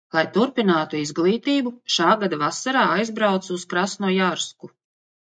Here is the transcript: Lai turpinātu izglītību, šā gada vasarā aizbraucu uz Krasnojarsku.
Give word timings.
Lai 0.17 0.21
turpinātu 0.35 0.97
izglītību, 1.07 1.73
šā 1.95 2.07
gada 2.23 2.39
vasarā 2.43 2.85
aizbraucu 2.93 3.53
uz 3.59 3.67
Krasnojarsku. 3.75 4.71